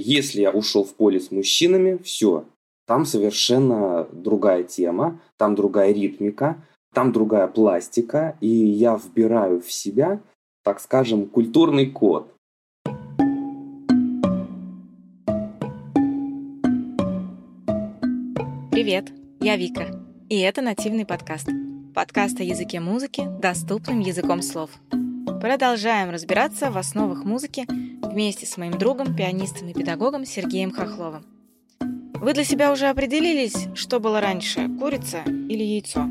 [0.00, 2.44] Если я ушел в поле с мужчинами, все,
[2.86, 6.62] там совершенно другая тема, там другая ритмика,
[6.94, 10.20] там другая пластика, и я вбираю в себя,
[10.62, 12.32] так скажем, культурный код.
[18.70, 19.10] Привет,
[19.40, 21.48] я Вика, и это нативный подкаст.
[21.92, 24.70] Подкаст о языке музыки доступным языком слов.
[25.40, 31.24] Продолжаем разбираться в основах музыки вместе с моим другом, пианистом и педагогом Сергеем Хохловым.
[32.14, 36.08] Вы для себя уже определились, что было раньше, курица или яйцо?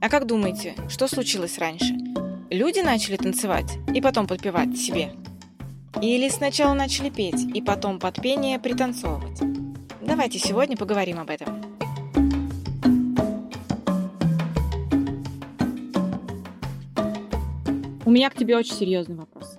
[0.00, 1.94] А как думаете, что случилось раньше?
[2.48, 5.12] Люди начали танцевать и потом подпевать себе?
[6.00, 9.40] Или сначала начали петь и потом под пение пританцовывать?
[10.00, 11.57] Давайте сегодня поговорим об этом.
[18.08, 19.58] У меня к тебе очень серьезный вопрос.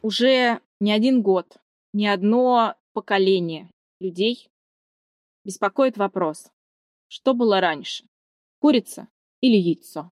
[0.00, 1.56] Уже не один год,
[1.92, 4.48] не одно поколение людей
[5.42, 6.52] беспокоит вопрос,
[7.08, 8.04] что было раньше,
[8.60, 9.08] курица
[9.40, 10.12] или яйцо?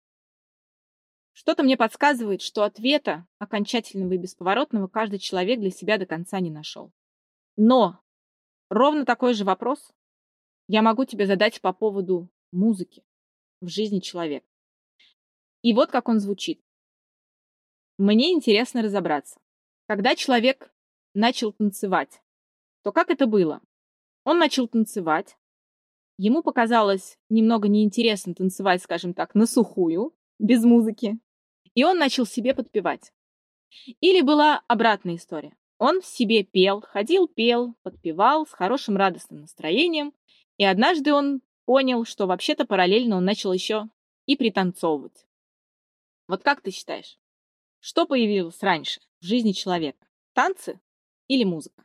[1.34, 6.52] Что-то мне подсказывает, что ответа окончательного и бесповоротного каждый человек для себя до конца не
[6.52, 6.94] нашел.
[7.58, 8.00] Но
[8.70, 9.92] ровно такой же вопрос
[10.70, 13.04] я могу тебе задать по поводу музыки
[13.60, 14.48] в жизни человека.
[15.64, 16.64] И вот как он звучит.
[18.02, 19.40] Мне интересно разобраться.
[19.86, 20.74] Когда человек
[21.14, 22.24] начал танцевать,
[22.82, 23.62] то как это было?
[24.24, 25.38] Он начал танцевать,
[26.18, 31.20] ему показалось немного неинтересно танцевать, скажем так, на сухую, без музыки,
[31.76, 33.14] и он начал себе подпевать.
[34.00, 35.56] Или была обратная история.
[35.78, 40.12] Он себе пел, ходил, пел, подпевал с хорошим радостным настроением,
[40.58, 43.90] и однажды он понял, что вообще-то параллельно он начал еще
[44.26, 45.28] и пританцовывать.
[46.28, 47.21] Вот как ты считаешь?
[47.84, 50.06] Что появилось раньше в жизни человека?
[50.36, 50.80] Танцы
[51.28, 51.84] или музыка?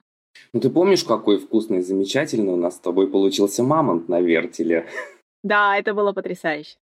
[0.53, 4.87] Ну ты помнишь, какой вкусный и замечательный у нас с тобой получился мамонт на вертеле?
[5.43, 6.77] Да, это было потрясающе.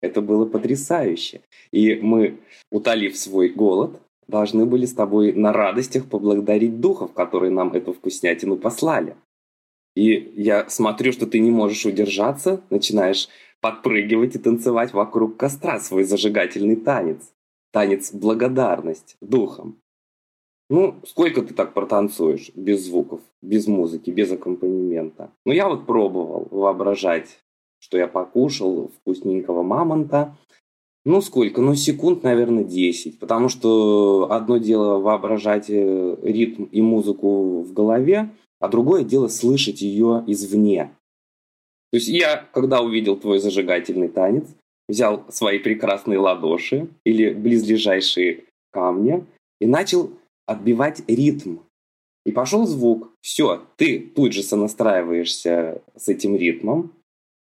[0.00, 1.42] Это было потрясающе.
[1.72, 7.74] И мы, утолив свой голод, должны были с тобой на радостях поблагодарить духов, которые нам
[7.74, 9.14] эту вкуснятину послали.
[9.94, 13.28] И я смотрю, что ты не можешь удержаться, начинаешь
[13.60, 17.30] подпрыгивать и танцевать вокруг костра свой зажигательный танец
[17.72, 19.80] танец благодарность духом.
[20.70, 25.30] Ну, сколько ты так протанцуешь без звуков, без музыки, без аккомпанемента?
[25.46, 27.38] Ну, я вот пробовал воображать,
[27.78, 30.36] что я покушал вкусненького мамонта.
[31.06, 31.62] Ну, сколько?
[31.62, 33.18] Ну, секунд, наверное, 10.
[33.18, 38.30] Потому что одно дело воображать э, ритм и музыку в голове,
[38.60, 40.90] а другое дело слышать ее извне.
[41.90, 44.46] То есть я, когда увидел твой зажигательный танец,
[44.88, 49.24] взял свои прекрасные ладоши или близлежащие камни
[49.60, 50.10] и начал
[50.46, 51.58] отбивать ритм.
[52.24, 53.10] И пошел звук.
[53.20, 56.92] Все, ты тут же сонастраиваешься с этим ритмом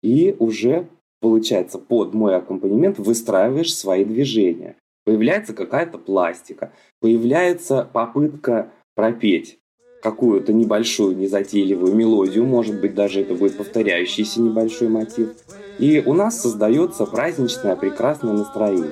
[0.01, 0.87] и уже,
[1.19, 4.75] получается, под мой аккомпанемент выстраиваешь свои движения.
[5.05, 9.57] Появляется какая-то пластика, появляется попытка пропеть
[10.01, 15.33] какую-то небольшую, незатейливую мелодию, может быть, даже это будет повторяющийся небольшой мотив.
[15.79, 18.91] И у нас создается праздничное прекрасное настроение.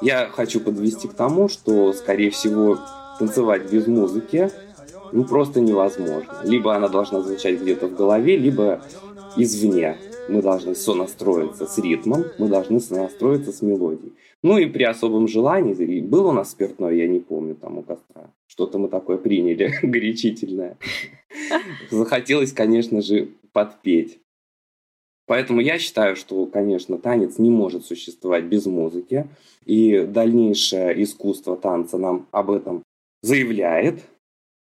[0.00, 2.78] Я хочу подвести к тому, что, скорее всего,
[3.18, 4.50] танцевать без музыки
[5.14, 6.40] ну, просто невозможно.
[6.44, 8.82] Либо она должна звучать где-то в голове, либо
[9.36, 9.96] извне.
[10.28, 14.12] Мы должны сонастроиться с ритмом, мы должны сонастроиться с мелодией.
[14.42, 18.30] Ну и при особом желании, был у нас спиртное, я не помню, там у костра.
[18.46, 20.78] Что-то мы такое приняли, горячительное.
[21.90, 24.18] Захотелось, конечно же, подпеть.
[25.26, 29.28] Поэтому я считаю, что, конечно, танец не может существовать без музыки.
[29.64, 32.82] И дальнейшее искусство танца нам об этом
[33.22, 34.02] заявляет,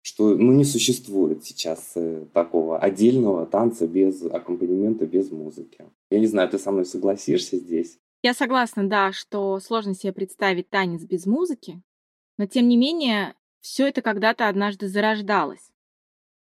[0.02, 5.84] что ну, не существует сейчас э, такого отдельного танца без аккомпанемента, без музыки.
[6.10, 7.98] Я не знаю, ты со мной согласишься здесь?
[8.22, 11.82] Я согласна, да, что сложно себе представить танец без музыки,
[12.38, 15.72] но тем не менее все это когда-то однажды зарождалось.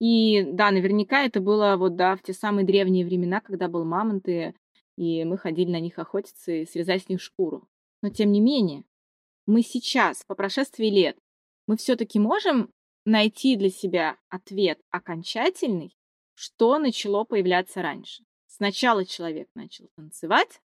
[0.00, 4.28] И да, наверняка это было вот, да, в те самые древние времена, когда был мамонт,
[4.28, 4.54] и,
[5.24, 7.68] мы ходили на них охотиться и срезать с них шкуру.
[8.02, 8.84] Но тем не менее,
[9.46, 11.18] мы сейчас, по прошествии лет,
[11.66, 12.70] мы все-таки можем
[13.04, 15.96] найти для себя ответ окончательный,
[16.34, 18.24] что начало появляться раньше.
[18.46, 20.60] Сначала человек начал танцевать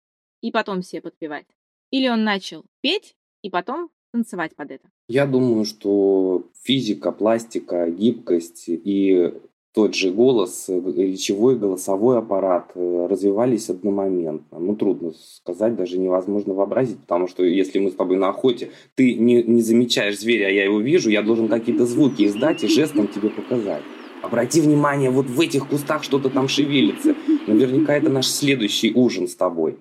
[0.41, 1.47] и потом себе подпевать.
[1.91, 4.89] Или он начал петь и потом танцевать под это?
[5.07, 9.33] Я думаю, что физика, пластика, гибкость и
[9.73, 14.57] тот же голос, речевой, голосовой аппарат э, развивались одномоментно.
[14.59, 19.13] Ну, трудно сказать, даже невозможно вообразить, потому что если мы с тобой на охоте, ты
[19.13, 23.07] не, не замечаешь зверя, а я его вижу, я должен какие-то звуки издать и жестом
[23.07, 23.83] тебе показать.
[24.23, 27.15] Обрати внимание, вот в этих кустах что-то там шевелится.
[27.47, 29.77] Наверняка это наш следующий ужин с тобой.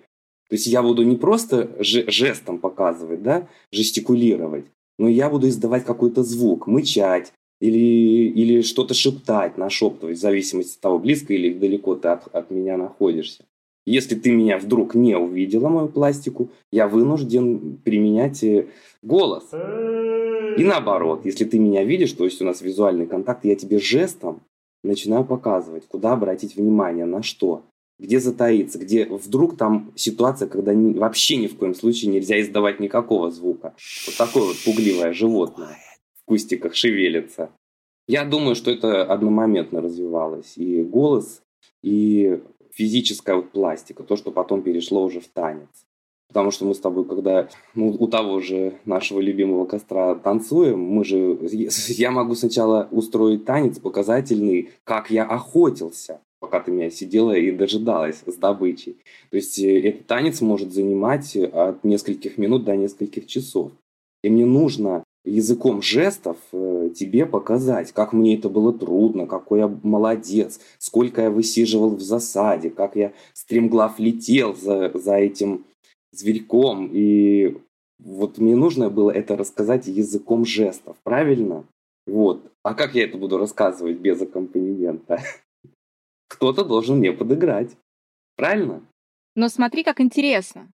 [0.48, 4.64] То есть я буду не просто жестом показывать, да, жестикулировать,
[4.98, 10.80] но я буду издавать какой-то звук, мычать или, или что-то шептать, нашептывать, в зависимости от
[10.80, 13.44] того, близко или далеко ты от, от меня находишься.
[13.86, 18.66] Если ты меня вдруг не увидела, мою пластику, я вынужден применять э,
[19.02, 19.44] голос.
[19.52, 24.40] И наоборот, если ты меня видишь, то есть у нас визуальный контакт, я тебе жестом
[24.84, 27.62] начинаю показывать, куда обратить внимание, на что,
[27.98, 33.30] где затаиться, где вдруг там ситуация, когда вообще ни в коем случае нельзя издавать никакого
[33.30, 33.74] звука.
[34.06, 35.76] Вот такое вот пугливое животное
[36.20, 37.50] в кустиках шевелится.
[38.06, 40.56] Я думаю, что это одномоментно развивалось.
[40.56, 41.42] И голос,
[41.82, 42.40] и
[42.72, 45.68] физическая вот пластика, то, что потом перешло уже в танец.
[46.28, 51.04] Потому что мы с тобой, когда ну, у того же нашего любимого костра танцуем, мы
[51.04, 51.38] же,
[51.88, 58.22] я могу сначала устроить танец показательный, как я охотился, пока ты меня сидела и дожидалась
[58.26, 58.96] с добычей.
[59.30, 63.72] То есть э, этот танец может занимать от нескольких минут до нескольких часов.
[64.22, 69.68] И мне нужно языком жестов э, тебе показать, как мне это было трудно, какой я
[69.82, 75.64] молодец, сколько я высиживал в засаде, как я стремглав летел за, за этим
[76.12, 76.90] зверьком.
[76.92, 77.56] И
[77.98, 81.64] вот мне нужно было это рассказать языком жестов, правильно?
[82.06, 82.42] Вот.
[82.62, 85.22] А как я это буду рассказывать без аккомпанемента?
[86.28, 87.76] Кто-то должен мне подыграть.
[88.36, 88.86] Правильно?
[89.34, 90.70] Но смотри, как интересно.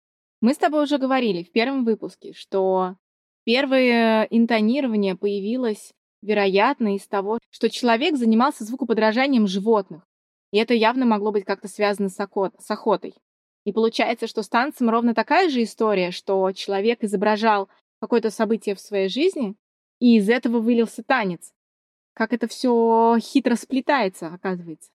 [0.41, 2.97] Мы с тобой уже говорили в первом выпуске, что
[3.45, 5.93] первое интонирование появилось,
[6.23, 10.05] вероятно, из того, что человек занимался звукоподражанием животных.
[10.53, 13.15] И это явно могло быть как-то связано с, охотой.
[13.65, 17.69] И получается, что с танцем ровно такая же история, что человек изображал
[18.01, 19.57] какое-то событие в своей жизни,
[19.99, 21.53] и из этого вылился танец.
[22.15, 24.91] Как это все хитро сплетается, оказывается.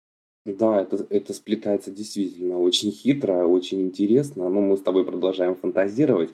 [0.58, 4.50] Да, это, это сплетается действительно очень хитро, очень интересно.
[4.50, 6.30] Но мы с тобой продолжаем фантазировать.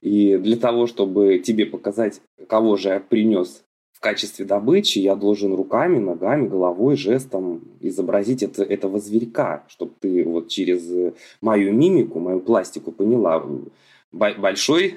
[0.00, 3.64] И для того, чтобы тебе показать, кого же я принес
[4.00, 10.24] в качестве добычи я должен руками, ногами, головой, жестом изобразить это, этого зверька, чтобы ты
[10.24, 11.12] вот через
[11.42, 13.44] мою мимику, мою пластику поняла,
[14.10, 14.96] большой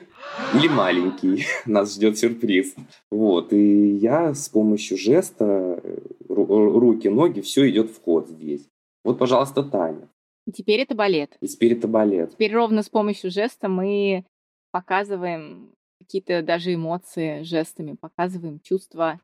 [0.54, 2.76] или маленький, нас ждет сюрприз.
[3.12, 5.84] Вот, и я с помощью жеста,
[6.34, 8.68] руки, ноги, все идет в ход здесь.
[9.04, 10.10] Вот, пожалуйста, Таня.
[10.46, 11.38] И теперь это балет.
[11.42, 12.32] И теперь это балет.
[12.32, 14.26] Теперь ровно с помощью жеста мы
[14.72, 19.20] показываем какие-то даже эмоции жестами, показываем чувства.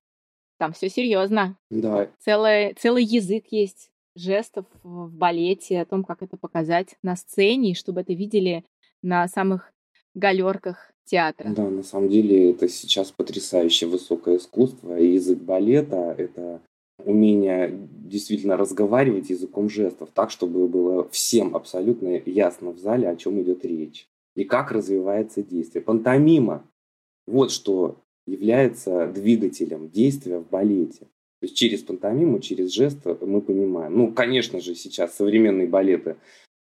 [0.58, 1.58] Там все серьезно.
[1.70, 2.10] Да.
[2.20, 8.02] Целый, целый язык есть жестов в балете, о том, как это показать на сцене, чтобы
[8.02, 8.66] это видели
[9.02, 9.72] на самых
[10.14, 11.50] галерках театра.
[11.50, 14.98] Да, на самом деле это сейчас потрясающее высокое искусство.
[15.00, 16.62] И язык балета— это
[17.06, 23.42] умение действительно разговаривать языком жестов так, чтобы было всем абсолютно ясно в зале, о чем
[23.42, 25.84] идет речь и как развивается действие.
[25.84, 26.64] Пантомима–
[27.28, 31.08] вот что является двигателем действия в балете.
[31.42, 33.98] То есть через пантомиму, через жест мы понимаем.
[33.98, 36.18] Ну, конечно же, сейчас современные балеты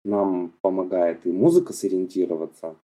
[0.04, 2.76] нам помогает и музыка сориентироваться,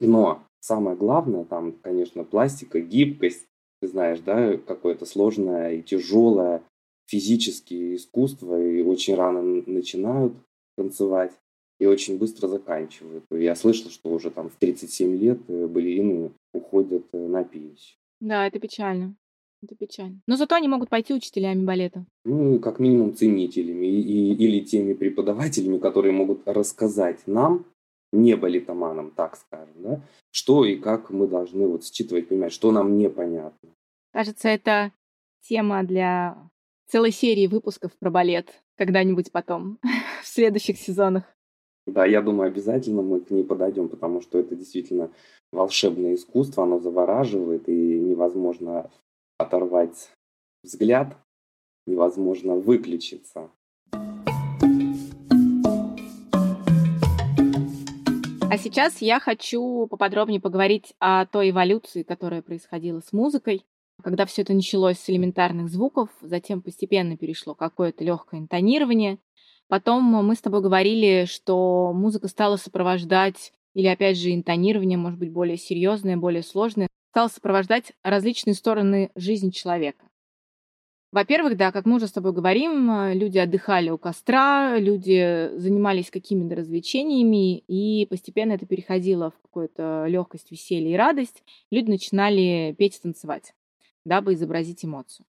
[0.00, 3.46] но самое главное там, конечно, пластика, гибкость,
[3.80, 6.62] ты знаешь, да, какое-то сложное и тяжелое
[7.10, 10.32] физические искусство, и очень рано начинают
[10.76, 11.32] танцевать
[11.80, 13.24] и очень быстро заканчивают.
[13.30, 17.96] Я слышал, что уже там в 37 лет э, балерины уходят э, на пенсию.
[18.20, 19.16] Да, это печально.
[19.62, 20.20] Это печально.
[20.26, 22.04] Но зато они могут пойти учителями балета.
[22.24, 27.64] Ну, как минимум ценителями и, и, или теми преподавателями, которые могут рассказать нам,
[28.12, 32.98] не балетоманам, так скажем, да, что и как мы должны вот считывать, понимать, что нам
[32.98, 33.70] непонятно.
[34.12, 34.92] Кажется, это
[35.42, 36.36] тема для
[36.90, 39.78] целой серии выпусков про балет когда-нибудь потом,
[40.22, 41.24] в следующих сезонах.
[41.86, 45.10] Да, я думаю, обязательно мы к ней подойдем, потому что это действительно
[45.52, 48.90] волшебное искусство, оно завораживает, и невозможно
[49.38, 50.10] оторвать
[50.62, 51.16] взгляд,
[51.86, 53.50] невозможно выключиться.
[58.52, 63.64] А сейчас я хочу поподробнее поговорить о той эволюции, которая происходила с музыкой,
[64.00, 69.18] когда все это началось с элементарных звуков, затем постепенно перешло какое-то легкое интонирование,
[69.70, 75.30] Потом мы с тобой говорили, что музыка стала сопровождать, или опять же интонирование, может быть,
[75.30, 80.04] более серьезное, более сложное, стало сопровождать различные стороны жизни человека.
[81.12, 86.56] Во-первых, да, как мы уже с тобой говорим, люди отдыхали у костра, люди занимались какими-то
[86.56, 91.44] развлечениями, и постепенно это переходило в какую-то легкость, веселье и радость.
[91.70, 93.54] Люди начинали петь и танцевать,
[94.04, 95.26] дабы изобразить эмоцию.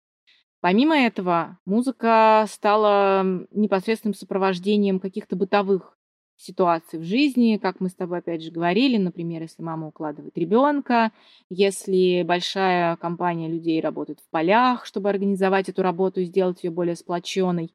[0.61, 5.97] Помимо этого, музыка стала непосредственным сопровождением каких-то бытовых
[6.37, 11.13] ситуаций в жизни, как мы с тобой опять же говорили, например, если мама укладывает ребенка,
[11.49, 16.97] если большая компания людей работает в полях, чтобы организовать эту работу и сделать ее более
[16.97, 17.73] сплоченной.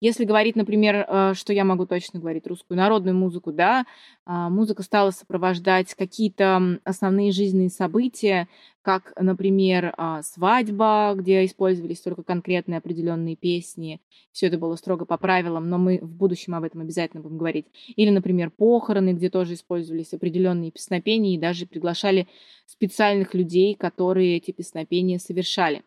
[0.00, 3.84] Если говорить, например, э, что я могу точно говорить, русскую народную музыку, да,
[4.24, 8.46] а, музыка стала сопровождать какие-то основные жизненные события,
[8.82, 14.00] как, например, а, свадьба, где использовались только конкретные определенные песни.
[14.30, 17.66] Все это было строго по правилам, но мы в будущем об этом обязательно будем говорить.
[17.96, 22.28] Или, например, похороны, где тоже использовались определенные песнопения и даже приглашали
[22.66, 25.82] специальных людей, которые эти песнопения совершали.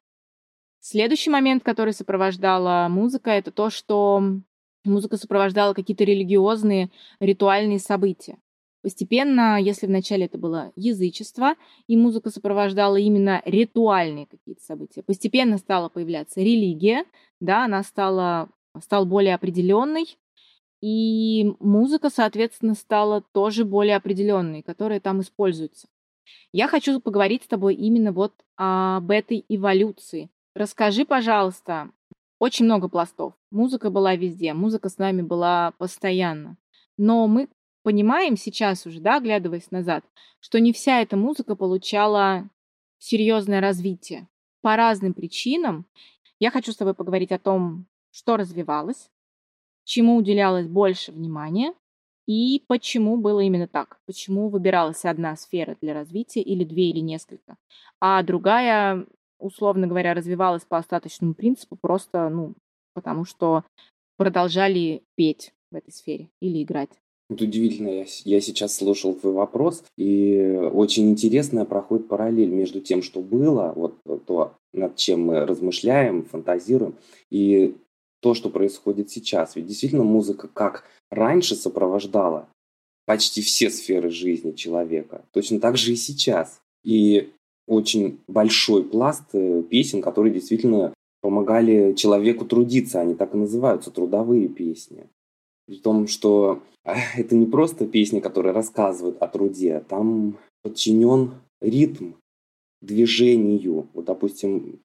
[0.83, 4.23] Следующий момент, который сопровождала музыка, это то, что
[4.83, 8.39] музыка сопровождала какие-то религиозные ритуальные события.
[8.81, 11.53] Постепенно, если вначале это было язычество,
[11.85, 17.05] и музыка сопровождала именно ритуальные какие-то события, постепенно стала появляться религия,
[17.39, 18.49] да, она стала,
[18.81, 20.17] стала более определенной,
[20.81, 25.87] и музыка, соответственно, стала тоже более определенной, которая там используется.
[26.51, 31.91] Я хочу поговорить с тобой именно вот об этой эволюции, Расскажи, пожалуйста,
[32.39, 33.33] очень много пластов.
[33.51, 36.57] Музыка была везде, музыка с нами была постоянно.
[36.97, 37.47] Но мы
[37.83, 40.03] понимаем сейчас уже, да, оглядываясь назад,
[40.39, 42.49] что не вся эта музыка получала
[42.97, 44.27] серьезное развитие
[44.61, 45.85] по разным причинам.
[46.39, 49.09] Я хочу с тобой поговорить о том, что развивалось,
[49.85, 51.73] чему уделялось больше внимания
[52.27, 57.57] и почему было именно так, почему выбиралась одна сфера для развития или две или несколько,
[57.99, 59.05] а другая
[59.41, 62.53] условно говоря, развивалась по остаточному принципу, просто, ну,
[62.93, 63.63] потому что
[64.17, 66.91] продолжали петь в этой сфере или играть.
[67.29, 73.01] Вот удивительно, я, я сейчас слушал твой вопрос, и очень интересная проходит параллель между тем,
[73.01, 73.95] что было, вот
[74.25, 76.95] то, над чем мы размышляем, фантазируем,
[77.29, 77.75] и
[78.21, 79.55] то, что происходит сейчас.
[79.55, 82.47] Ведь действительно музыка как раньше сопровождала
[83.05, 86.61] почти все сферы жизни человека, точно так же и сейчас.
[86.83, 87.31] И
[87.71, 92.99] очень большой пласт э, песен, которые действительно помогали человеку трудиться.
[92.99, 95.07] Они так и называются, трудовые песни.
[95.67, 102.11] При том, что а, это не просто песни, которые рассказывают о труде, там подчинен ритм
[102.81, 103.87] движению.
[103.93, 104.79] Вот, допустим,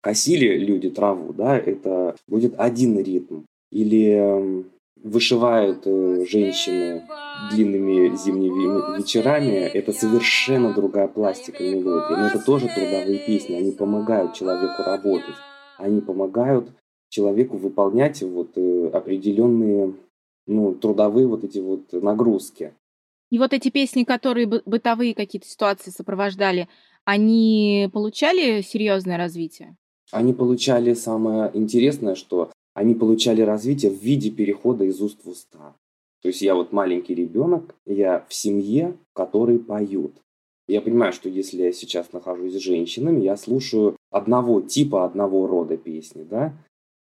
[0.00, 3.42] косили люди траву, да, это будет один ритм.
[3.70, 4.64] Или
[5.02, 7.02] вышивают э, женщины
[7.50, 12.14] длинными зимними вечерами, это совершенно другая пластика мелодии.
[12.14, 15.34] Но это тоже трудовые песни, они помогают человеку работать,
[15.78, 16.68] они помогают
[17.08, 19.94] человеку выполнять вот э, определенные
[20.46, 22.74] ну, трудовые вот эти вот нагрузки.
[23.30, 26.68] И вот эти песни, которые бытовые какие-то ситуации сопровождали,
[27.04, 29.76] они получали серьезное развитие?
[30.10, 35.74] Они получали самое интересное, что они получали развитие в виде перехода из уст в уста.
[36.22, 40.14] То есть я вот маленький ребенок, я в семье, в поют.
[40.68, 45.76] Я понимаю, что если я сейчас нахожусь с женщинами, я слушаю одного типа, одного рода
[45.76, 46.54] песни, да.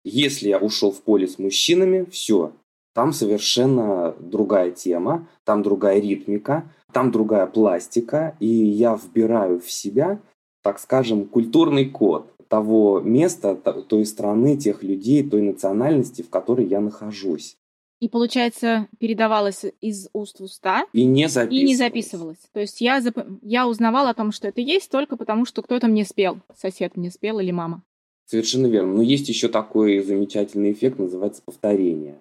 [0.03, 2.51] Если я ушел в поле с мужчинами, все,
[2.93, 10.19] там совершенно другая тема, там другая ритмика, там другая пластика, и я вбираю в себя,
[10.61, 16.79] так скажем, культурный код того места, той страны, тех людей, той национальности, в которой я
[16.79, 17.57] нахожусь.
[18.01, 20.85] И, получается, передавалось из уст в уста.
[20.91, 21.61] И не записывалось.
[21.61, 22.37] И не записывалось.
[22.51, 23.17] То есть я, зап...
[23.41, 26.39] я узнавала о том, что это есть, только потому, что кто-то мне спел.
[26.55, 27.83] Сосед мне спел или мама.
[28.25, 28.95] Совершенно верно.
[28.95, 32.19] Но есть еще такой замечательный эффект, называется повторение.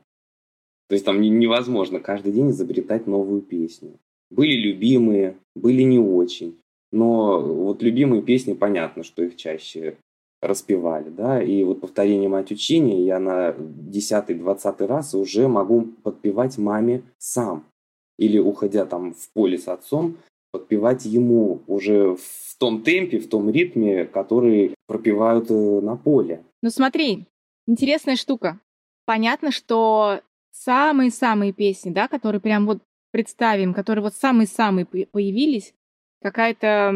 [0.88, 3.99] То есть там невозможно каждый день изобретать новую песню.
[4.31, 6.59] Были любимые, были не очень.
[6.93, 9.97] Но вот любимые песни, понятно, что их чаще
[10.44, 17.02] распевали, да, и вот повторение мать учения я на десятый-двадцатый раз уже могу подпевать маме
[17.18, 17.64] сам.
[18.18, 20.16] Или, уходя там в поле с отцом,
[20.52, 26.44] подпевать ему уже в том темпе, в том ритме, который пропевают э, на поле.
[26.62, 27.26] Ну смотри,
[27.66, 28.60] интересная штука.
[29.04, 30.20] Понятно, что
[30.52, 32.78] самые-самые песни, да, которые прям вот
[33.10, 35.74] представим, которые вот самые-самые появились,
[36.22, 36.92] какая-то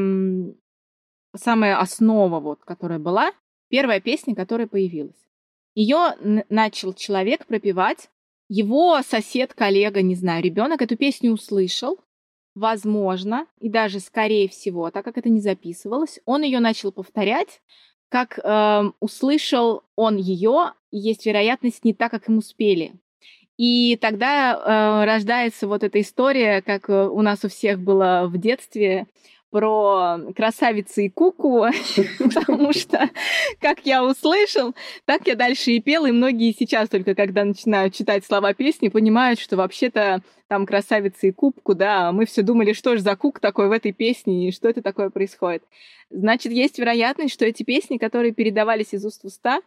[1.38, 3.32] самая основа, вот, которая была,
[3.68, 5.16] первая песня, которая появилась.
[5.74, 6.14] Ее
[6.48, 8.10] начал человек пропевать,
[8.48, 11.98] его сосед, коллега, не знаю, ребенок эту песню услышал,
[12.54, 17.60] возможно, и даже скорее всего, так как это не записывалось, он ее начал повторять,
[18.08, 22.94] как э, услышал он ее, есть вероятность не так, как ему спели.
[23.58, 28.38] И тогда э, рождается вот эта история, как э, у нас у всех было в
[28.38, 29.06] детстве,
[29.50, 31.66] про красавицы и куку,
[32.18, 33.08] потому что,
[33.60, 34.74] как я услышал,
[35.04, 39.40] так я дальше и пел, и многие сейчас только, когда начинают читать слова песни, понимают,
[39.40, 43.68] что вообще-то там красавица и кубку, да, мы все думали, что же за кук такой
[43.68, 45.62] в этой песне, и что это такое происходит.
[46.10, 49.60] Значит, есть вероятность, что эти песни, которые передавались из уст в уста,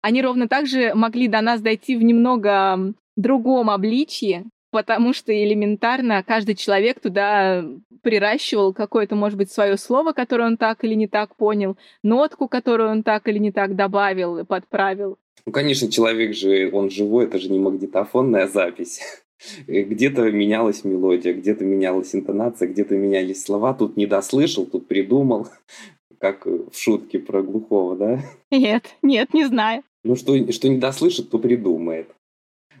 [0.00, 6.22] они ровно так же могли до нас дойти в немного другом обличье, потому что элементарно
[6.22, 7.64] каждый человек туда
[8.02, 12.90] приращивал какое-то, может быть, свое слово, которое он так или не так понял, нотку, которую
[12.90, 15.18] он так или не так добавил и подправил.
[15.46, 19.00] Ну, конечно, человек же, он живой, это же не магнитофонная запись.
[19.66, 23.72] Где-то менялась мелодия, где-то менялась интонация, где-то менялись слова.
[23.72, 25.48] Тут не дослышал, тут придумал,
[26.18, 28.20] как в шутке про глухого, да?
[28.50, 29.84] Нет, нет, не знаю.
[30.02, 32.08] Ну, что, что не дослышит, то придумает.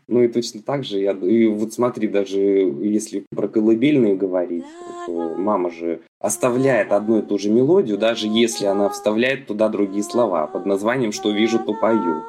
[0.08, 4.64] Ну и точно так же, я, и вот смотри, даже если про колыбельные говорить,
[5.06, 10.02] то мама же оставляет одну и ту же мелодию, даже если она вставляет туда другие
[10.02, 12.22] слова под названием «Что вижу, то пою».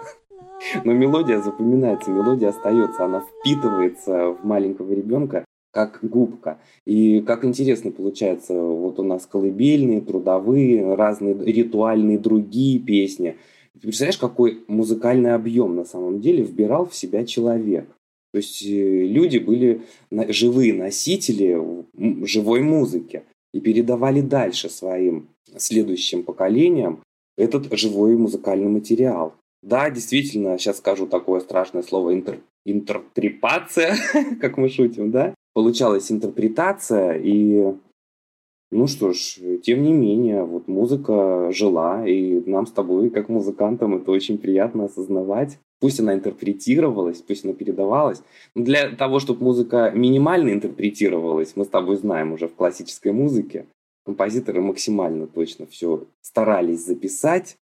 [0.84, 6.60] Но мелодия запоминается, мелодия остается, она впитывается в маленького ребенка как губка.
[6.86, 13.38] И как интересно получается, вот у нас колыбельные, трудовые, разные ритуальные другие песни.
[13.74, 17.88] Ты представляешь, какой музыкальный объем на самом деле вбирал в себя человек?
[18.32, 19.82] То есть э, люди были
[20.28, 21.58] живые носители
[22.26, 23.24] живой музыки
[23.54, 27.02] и передавали дальше своим следующим поколениям
[27.38, 29.34] этот живой музыкальный материал.
[29.62, 33.96] Да, действительно, сейчас скажу такое страшное слово интер, интерпрепация,
[34.42, 35.34] как мы шутим, да?
[35.54, 37.74] Получалась интерпретация, и
[38.72, 43.96] ну что ж, тем не менее, вот музыка жила, и нам с тобой, как музыкантам,
[43.96, 45.60] это очень приятно осознавать.
[45.80, 48.22] Пусть она интерпретировалась, пусть она передавалась.
[48.54, 53.66] Но для того, чтобы музыка минимально интерпретировалась, мы с тобой знаем уже в классической музыке,
[54.06, 57.56] композиторы максимально точно все старались записать,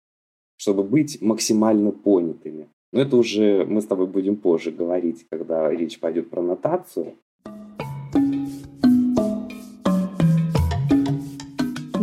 [0.57, 2.67] чтобы быть максимально понятыми.
[2.93, 7.15] Но это уже мы с тобой будем позже говорить, когда речь пойдет про нотацию.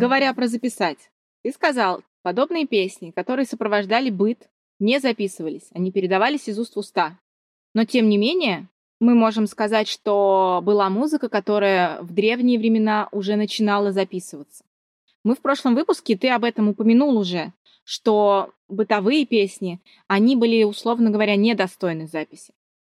[0.03, 0.99] Говоря про записать,
[1.45, 4.49] ты сказал, подобные песни, которые сопровождали быт,
[4.81, 7.21] не записывались, они передавались из уст в уста.
[7.73, 13.37] Но тем не менее, мы можем сказать, что была музыка, которая в древние времена уже
[13.37, 14.65] начинала записываться.
[15.23, 17.53] Мы в прошлом выпуске, ты об этом упомянул уже,
[17.85, 22.53] что бытовые песни, они были, условно говоря, недостойны записи.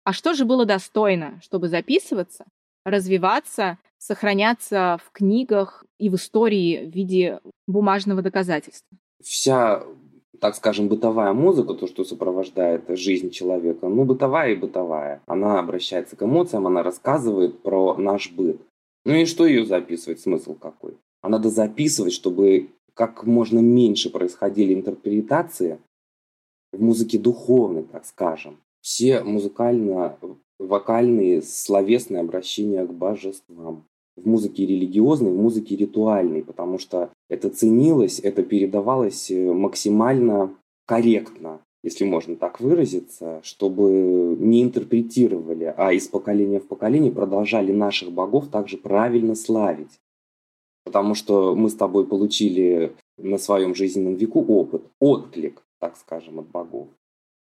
[0.05, 2.47] А что же было достойно, чтобы записываться,
[2.83, 8.97] развиваться, сохраняться в книгах и в истории в виде бумажного доказательства?
[9.23, 9.85] Вся
[10.41, 15.23] так скажем, бытовая музыка, то, что сопровождает жизнь человека, ну, бытовая и бытовая.
[15.27, 18.61] Она обращается к эмоциям, она рассказывает про наш быт.
[19.07, 20.99] Ну и что ее записывать, смысл какой?
[21.23, 25.79] А надо записывать, чтобы как можно меньше происходили интерпретации
[26.73, 28.59] в музыке духовной, так скажем.
[28.83, 33.87] Все музыкально-вокальные словесные обращения к божествам.
[34.17, 40.55] В музыке религиозной, в музыке ритуальной, потому что это ценилось, это передавалось э, максимально
[40.87, 48.13] корректно, если можно так выразиться, чтобы не интерпретировали, а из поколения в поколение продолжали наших
[48.13, 49.99] богов также правильно славить
[50.85, 56.49] потому что мы с тобой получили на своем жизненном веку опыт, отклик, так скажем, от
[56.49, 56.89] богов.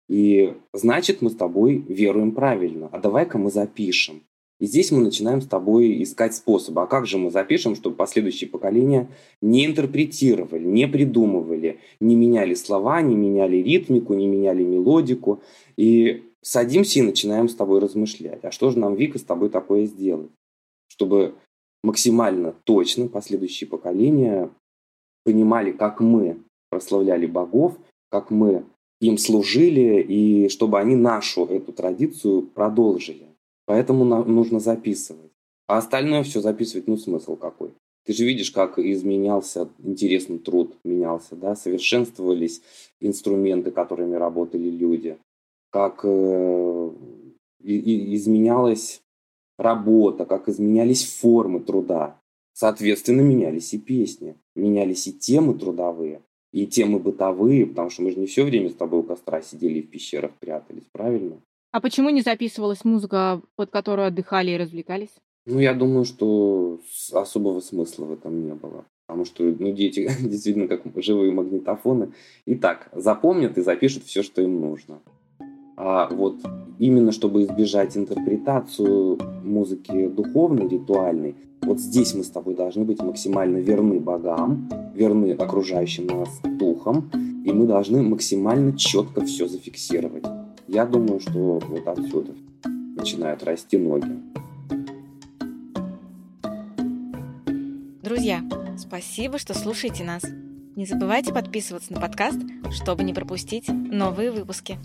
[0.09, 2.89] И значит, мы с тобой веруем правильно.
[2.93, 4.23] А давай-ка мы запишем.
[4.61, 6.83] И здесь мы начинаем с тобой искать способы.
[6.83, 9.09] А как же мы запишем, чтобы последующие поколения
[9.43, 15.43] не интерпретировали, не придумывали, не меняли слова, не меняли ритмику, не меняли мелодику.
[15.77, 18.45] И садимся и начинаем с тобой размышлять.
[18.45, 20.31] А что же нам, Вика, с тобой такое сделать?
[20.89, 21.35] Чтобы
[21.83, 24.51] максимально точно последующие поколения
[25.25, 26.39] понимали, как мы
[26.71, 27.77] прославляли богов,
[28.11, 28.65] как мы
[29.01, 33.34] им служили, и чтобы они нашу эту традицию продолжили.
[33.67, 35.33] Поэтому нам нужно записывать.
[35.67, 37.71] А остальное все записывать, ну смысл какой?
[38.05, 42.61] Ты же видишь, как изменялся интересный труд, менялся, да, совершенствовались
[43.01, 45.17] инструменты, которыми работали люди,
[45.71, 46.91] как э,
[47.63, 49.01] и, изменялась
[49.59, 52.21] работа, как изменялись формы труда.
[52.53, 56.21] Соответственно, менялись и песни, менялись и темы трудовые,
[56.53, 59.79] и темы бытовые, потому что мы же не все время с тобой у костра сидели
[59.79, 61.41] и в пещерах прятались, правильно?
[61.75, 65.11] А почему не записывалась музыка, под которую отдыхали и развлекались?
[65.45, 66.79] Ну, я думаю, что
[67.11, 68.85] особого смысла в этом не было.
[69.09, 72.13] Потому что ну, дети действительно как живые магнитофоны.
[72.47, 75.01] И так, запомнят и запишут все, что им нужно.
[75.77, 76.37] А вот
[76.79, 83.57] именно чтобы избежать интерпретацию музыки духовной, ритуальной, вот здесь мы с тобой должны быть максимально
[83.57, 87.11] верны богам, верны окружающим нас духам,
[87.45, 90.25] и мы должны максимально четко все зафиксировать.
[90.75, 92.35] Я думаю, что вот отсюда
[92.65, 94.21] начинают расти ноги.
[98.03, 98.43] Друзья,
[98.77, 100.25] спасибо, что слушаете нас.
[100.75, 102.41] Не забывайте подписываться на подкаст,
[102.73, 104.79] чтобы не пропустить новые выпуски.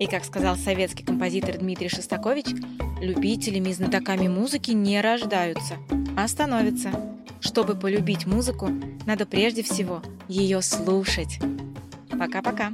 [0.00, 2.46] И, как сказал советский композитор Дмитрий Шостакович,
[3.00, 5.74] любителями и знатоками музыки не рождаются,
[6.16, 6.90] а становятся.
[7.38, 8.70] Чтобы полюбить музыку,
[9.06, 11.38] надо прежде всего ее слушать.
[12.10, 12.72] Пока-пока.